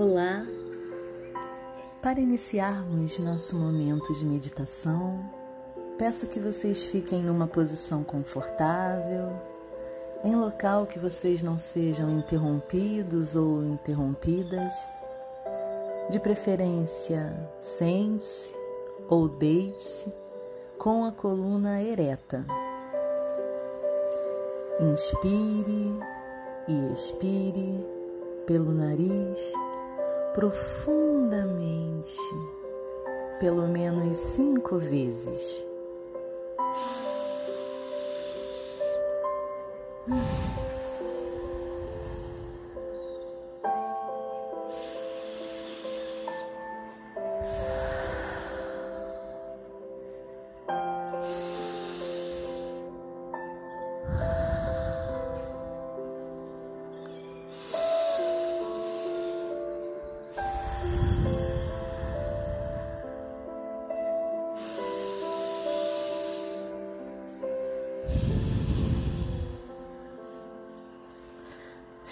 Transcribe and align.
Olá! 0.00 0.46
Para 2.00 2.20
iniciarmos 2.20 3.18
nosso 3.18 3.56
momento 3.56 4.12
de 4.12 4.24
meditação, 4.24 5.28
peço 5.98 6.28
que 6.28 6.38
vocês 6.38 6.84
fiquem 6.84 7.20
numa 7.20 7.48
posição 7.48 8.04
confortável, 8.04 9.32
em 10.22 10.36
local 10.36 10.86
que 10.86 11.00
vocês 11.00 11.42
não 11.42 11.58
sejam 11.58 12.16
interrompidos 12.16 13.34
ou 13.34 13.64
interrompidas. 13.64 14.72
De 16.10 16.20
preferência, 16.20 17.36
sente-se 17.60 18.54
ou 19.08 19.28
deite-se 19.28 20.06
com 20.78 21.06
a 21.06 21.10
coluna 21.10 21.82
ereta. 21.82 22.46
Inspire 24.80 25.98
e 26.68 26.92
expire 26.92 27.84
pelo 28.46 28.72
nariz 28.72 29.52
profundamente, 30.34 32.16
pelo 33.40 33.66
menos 33.68 34.16
cinco 34.16 34.78
vezes. 34.78 35.67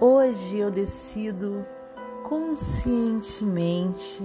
Hoje 0.00 0.58
eu 0.58 0.70
decido 0.70 1.66
conscientemente 2.22 4.22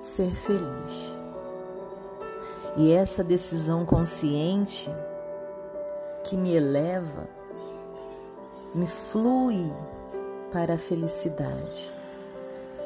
ser 0.00 0.30
feliz. 0.30 1.16
E 2.76 2.92
essa 2.92 3.24
decisão 3.24 3.84
consciente 3.84 4.88
que 6.22 6.36
me 6.36 6.54
eleva, 6.54 7.26
me 8.72 8.86
flui 8.86 9.68
para 10.52 10.74
a 10.74 10.78
felicidade. 10.78 11.92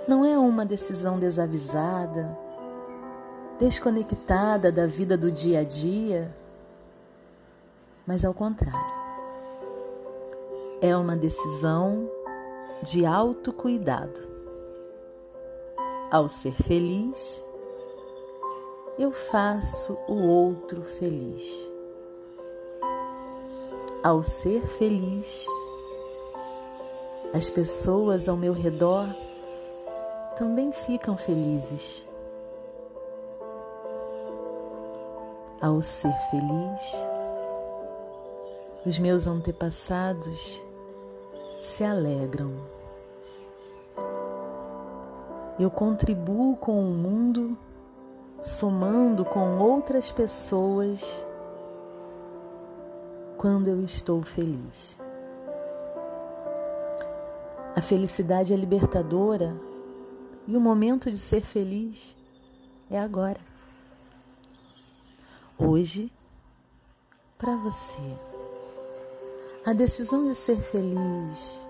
Não 0.06 0.24
é 0.24 0.38
uma 0.38 0.64
decisão 0.64 1.18
desavisada, 1.18 2.34
desconectada 3.58 4.72
da 4.72 4.86
vida 4.86 5.14
do 5.14 5.30
dia 5.30 5.60
a 5.60 5.64
dia, 5.64 6.34
mas 8.06 8.24
ao 8.24 8.32
contrário 8.32 8.97
é 10.80 10.96
uma 10.96 11.16
decisão 11.16 12.08
de 12.82 13.04
autocuidado. 13.04 14.20
Ao 16.10 16.28
ser 16.28 16.54
feliz, 16.54 17.44
eu 18.98 19.10
faço 19.10 19.98
o 20.06 20.14
outro 20.14 20.82
feliz. 20.82 21.70
Ao 24.02 24.22
ser 24.22 24.62
feliz, 24.78 25.46
as 27.34 27.50
pessoas 27.50 28.28
ao 28.28 28.36
meu 28.36 28.52
redor 28.52 29.06
também 30.36 30.72
ficam 30.72 31.16
felizes. 31.16 32.06
Ao 35.60 35.82
ser 35.82 36.14
feliz, 36.30 36.96
os 38.86 38.98
meus 39.00 39.26
antepassados 39.26 40.67
se 41.60 41.82
alegram. 41.84 42.52
Eu 45.58 45.70
contribuo 45.70 46.56
com 46.56 46.80
o 46.80 46.94
mundo, 46.94 47.58
somando 48.40 49.24
com 49.24 49.58
outras 49.58 50.12
pessoas 50.12 51.26
quando 53.36 53.68
eu 53.68 53.82
estou 53.82 54.22
feliz. 54.22 54.96
A 57.74 57.80
felicidade 57.80 58.52
é 58.52 58.56
libertadora 58.56 59.54
e 60.46 60.56
o 60.56 60.60
momento 60.60 61.10
de 61.10 61.16
ser 61.16 61.40
feliz 61.40 62.16
é 62.90 62.98
agora. 62.98 63.40
Hoje, 65.58 66.12
para 67.36 67.56
você. 67.56 68.27
A 69.68 69.74
decisão 69.74 70.26
de 70.26 70.34
ser 70.34 70.56
feliz 70.56 71.68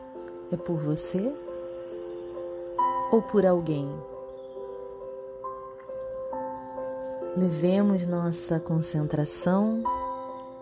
é 0.53 0.57
por 0.57 0.77
você 0.77 1.35
ou 3.11 3.21
por 3.21 3.45
alguém? 3.45 3.93
Levemos 7.37 8.07
nossa 8.07 8.61
concentração 8.61 9.83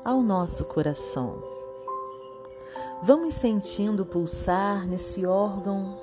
ao 0.02 0.22
nosso 0.22 0.64
coração. 0.64 1.42
Vamos 3.02 3.34
sentindo 3.34 4.06
pulsar 4.06 4.88
nesse 4.88 5.26
órgão 5.26 5.94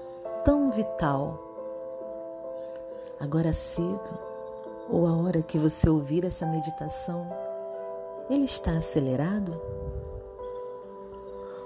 tão 0.45 0.69
vital. 0.69 1.39
Agora 3.19 3.53
cedo, 3.53 4.19
ou 4.87 5.07
a 5.07 5.17
hora 5.17 5.41
que 5.41 5.57
você 5.57 5.89
ouvir 5.89 6.25
essa 6.25 6.45
meditação, 6.45 7.27
ele 8.29 8.45
está 8.45 8.73
acelerado? 8.73 9.59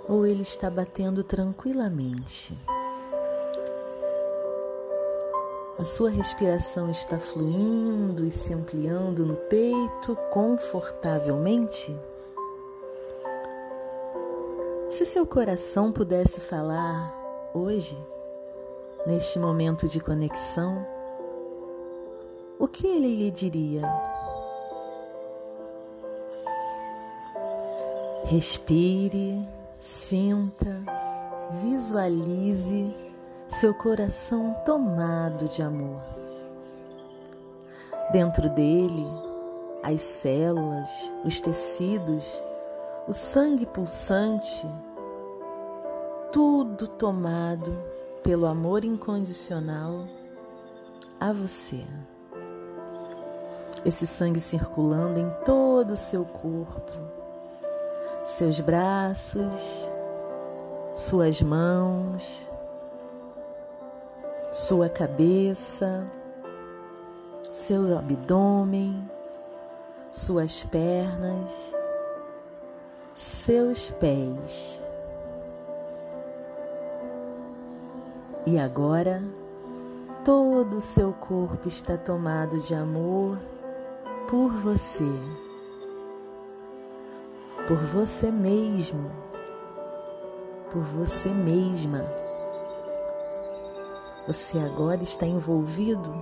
Ou 0.07 0.25
ele 0.25 0.41
está 0.41 0.69
batendo 0.69 1.23
tranquilamente? 1.23 2.57
A 5.77 5.83
sua 5.83 6.09
respiração 6.09 6.89
está 6.89 7.19
fluindo 7.19 8.25
e 8.25 8.31
se 8.31 8.51
ampliando 8.51 9.23
no 9.25 9.35
peito 9.35 10.15
confortavelmente? 10.31 11.95
Se 14.89 15.05
seu 15.05 15.27
coração 15.27 15.91
pudesse 15.91 16.39
falar 16.39 17.13
hoje, 17.53 17.95
neste 19.05 19.37
momento 19.37 19.87
de 19.87 19.99
conexão, 19.99 20.83
o 22.57 22.67
que 22.67 22.87
ele 22.87 23.15
lhe 23.15 23.29
diria? 23.29 23.83
Respire 28.23 29.47
Sinta, 29.79 30.83
visualize 31.61 32.95
seu 33.47 33.75
coração 33.75 34.55
tomado 34.65 35.47
de 35.47 35.61
amor. 35.61 36.01
Dentro 38.11 38.49
dele, 38.49 39.05
as 39.83 40.01
células, 40.01 40.89
os 41.23 41.39
tecidos, 41.39 42.41
o 43.07 43.13
sangue 43.13 43.67
pulsante, 43.67 44.67
tudo 46.31 46.87
tomado 46.87 47.77
pelo 48.23 48.47
amor 48.47 48.83
incondicional 48.83 50.07
a 51.19 51.31
você. 51.31 51.85
Esse 53.85 54.07
sangue 54.07 54.39
circulando 54.39 55.19
em 55.19 55.29
todo 55.45 55.91
o 55.91 55.97
seu 55.97 56.25
corpo 56.25 57.26
seus 58.27 58.59
braços, 58.59 59.89
suas 60.93 61.41
mãos, 61.41 62.47
sua 64.51 64.89
cabeça, 64.89 66.05
seu 67.53 67.97
abdômen, 67.97 69.09
suas 70.11 70.65
pernas, 70.65 71.73
seus 73.15 73.91
pés. 73.91 74.81
E 78.45 78.59
agora 78.59 79.23
todo 80.25 80.77
o 80.77 80.81
seu 80.81 81.13
corpo 81.13 81.65
está 81.67 81.97
tomado 81.97 82.59
de 82.59 82.75
amor 82.75 83.39
por 84.29 84.51
você, 84.51 85.09
por 87.67 87.77
você 87.77 88.31
mesmo, 88.31 89.11
por 90.71 90.81
você 90.83 91.27
mesma. 91.27 92.05
Você 94.25 94.57
agora 94.57 95.03
está 95.03 95.25
envolvido 95.25 96.13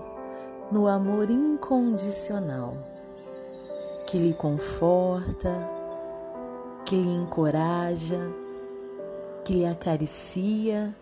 no 0.71 0.87
amor 0.87 1.29
incondicional 1.29 2.75
que 4.07 4.17
lhe 4.17 4.33
conforta, 4.33 5.69
que 6.83 6.95
lhe 6.95 7.13
encoraja, 7.13 8.19
que 9.43 9.53
lhe 9.53 9.65
acaricia 9.67 10.95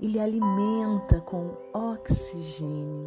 e 0.00 0.06
lhe 0.06 0.18
alimenta 0.18 1.20
com 1.20 1.50
oxigênio. 1.74 3.06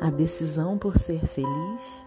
A 0.00 0.10
decisão 0.10 0.78
por 0.78 0.98
ser 0.98 1.26
feliz 1.26 2.04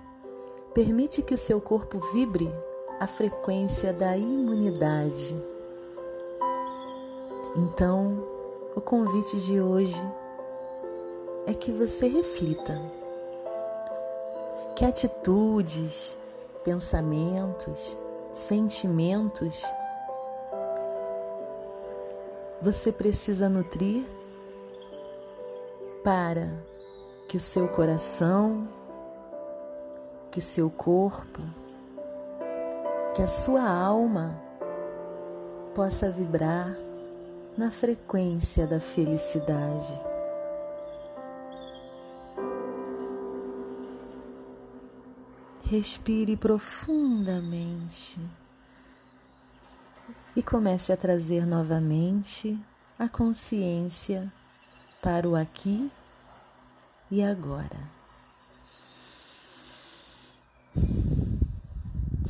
permite 0.77 1.23
que 1.23 1.33
o 1.33 1.37
seu 1.37 1.59
corpo 1.59 1.99
vibre 2.13 2.53
a 2.99 3.07
frequência 3.07 3.91
da 3.91 4.15
imunidade. 4.15 5.35
Então, 7.55 8.23
o 8.75 8.79
convite 8.79 9.43
de 9.43 9.59
hoje 9.59 9.99
é 11.47 11.53
que 11.55 11.71
você 11.71 12.07
reflita. 12.07 12.79
Que 14.75 14.85
atitudes, 14.85 16.15
pensamentos, 16.63 17.97
sentimentos 18.31 19.63
você 22.61 22.91
precisa 22.91 23.49
nutrir 23.49 24.05
para 26.03 26.53
que 27.27 27.35
o 27.35 27.39
seu 27.39 27.67
coração, 27.67 28.67
que 30.37 30.41
seu 30.41 30.69
corpo, 30.69 31.41
que 33.15 33.23
a 33.23 33.27
sua 33.27 33.67
alma 33.67 34.39
possa 35.73 36.11
vibrar 36.11 36.77
na 37.57 37.71
frequência 37.71 38.67
da 38.67 38.79
felicidade. 38.79 39.99
Respire 45.63 46.37
profundamente 46.37 48.21
e 50.35 50.43
comece 50.43 50.93
a 50.93 50.97
trazer 50.97 51.47
novamente 51.47 52.63
a 52.99 53.09
consciência 53.09 54.31
para 55.01 55.27
o 55.27 55.35
aqui 55.35 55.91
e 57.09 57.23
agora. 57.23 57.96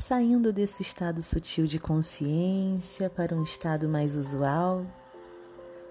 Saindo 0.08 0.54
desse 0.54 0.84
estado 0.84 1.22
sutil 1.22 1.68
de 1.68 1.80
consciência 1.80 3.10
para 3.10 3.36
um 3.36 3.44
estado 3.44 3.90
mais 3.90 4.16
usual, 4.16 4.86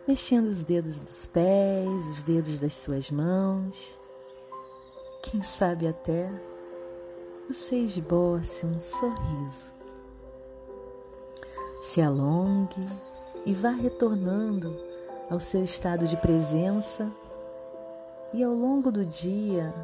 mexendo 0.08 0.46
os 0.46 0.62
dedos 0.62 0.98
dos 0.98 1.26
pés, 1.26 2.06
os 2.06 2.22
dedos 2.22 2.58
das 2.58 2.72
suas 2.78 3.10
mãos, 3.10 4.00
quem 5.22 5.42
sabe 5.42 5.86
até 5.86 6.32
você 7.46 7.76
esboce 7.76 8.64
um 8.64 8.80
sorriso. 8.80 9.70
Se 11.82 12.00
alongue 12.00 12.88
e 13.44 13.52
vá 13.52 13.68
retornando 13.68 14.74
ao 15.28 15.40
seu 15.40 15.62
estado 15.62 16.08
de 16.08 16.16
presença 16.16 17.12
e 18.32 18.42
ao 18.42 18.54
longo 18.54 18.90
do 18.90 19.04
dia, 19.04 19.74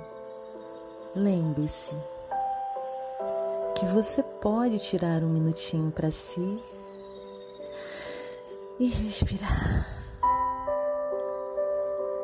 lembre-se 1.15 1.95
que 3.83 3.87
você 3.87 4.23
pode 4.23 4.79
tirar 4.79 5.25
um 5.25 5.29
minutinho 5.29 5.91
para 5.91 6.13
si 6.13 6.63
e 8.79 8.87
respirar. 8.87 9.89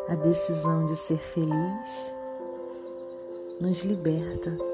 A 0.09 0.15
decisão 0.15 0.85
de 0.85 0.95
ser 0.95 1.19
feliz 1.19 2.15
nos 3.61 3.83
liberta 3.83 4.68